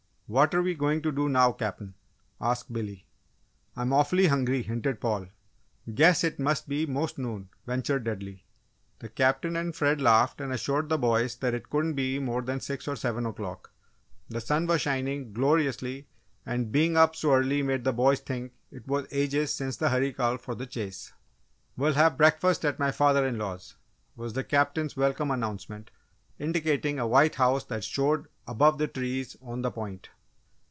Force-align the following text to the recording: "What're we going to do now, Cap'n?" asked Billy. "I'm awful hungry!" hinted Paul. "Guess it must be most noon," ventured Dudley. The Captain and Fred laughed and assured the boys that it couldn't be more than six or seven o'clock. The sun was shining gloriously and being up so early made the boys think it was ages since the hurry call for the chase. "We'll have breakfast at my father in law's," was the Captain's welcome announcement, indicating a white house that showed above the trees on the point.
"What're 0.33 0.61
we 0.61 0.75
going 0.75 1.01
to 1.01 1.11
do 1.11 1.27
now, 1.27 1.51
Cap'n?" 1.51 1.93
asked 2.39 2.71
Billy. 2.71 3.05
"I'm 3.75 3.91
awful 3.91 4.29
hungry!" 4.29 4.61
hinted 4.61 5.01
Paul. 5.01 5.25
"Guess 5.93 6.23
it 6.23 6.39
must 6.39 6.69
be 6.69 6.85
most 6.85 7.17
noon," 7.17 7.49
ventured 7.65 8.05
Dudley. 8.05 8.45
The 8.99 9.09
Captain 9.09 9.57
and 9.57 9.75
Fred 9.75 9.99
laughed 9.99 10.39
and 10.39 10.53
assured 10.53 10.87
the 10.87 10.97
boys 10.97 11.35
that 11.35 11.53
it 11.53 11.69
couldn't 11.69 11.95
be 11.95 12.17
more 12.17 12.41
than 12.41 12.61
six 12.61 12.87
or 12.87 12.95
seven 12.95 13.25
o'clock. 13.25 13.71
The 14.29 14.39
sun 14.39 14.67
was 14.67 14.79
shining 14.79 15.33
gloriously 15.33 16.07
and 16.45 16.71
being 16.71 16.95
up 16.95 17.13
so 17.13 17.33
early 17.33 17.61
made 17.61 17.83
the 17.83 17.91
boys 17.91 18.21
think 18.21 18.53
it 18.71 18.87
was 18.87 19.07
ages 19.11 19.53
since 19.53 19.75
the 19.75 19.89
hurry 19.89 20.13
call 20.13 20.37
for 20.37 20.55
the 20.55 20.65
chase. 20.65 21.11
"We'll 21.75 21.91
have 21.95 22.15
breakfast 22.15 22.63
at 22.63 22.79
my 22.79 22.93
father 22.93 23.27
in 23.27 23.37
law's," 23.37 23.75
was 24.15 24.31
the 24.31 24.45
Captain's 24.45 24.95
welcome 24.95 25.29
announcement, 25.29 25.91
indicating 26.39 26.99
a 26.99 27.05
white 27.05 27.35
house 27.35 27.65
that 27.65 27.83
showed 27.83 28.29
above 28.47 28.77
the 28.77 28.87
trees 28.87 29.35
on 29.41 29.61
the 29.61 29.69
point. 29.71 30.07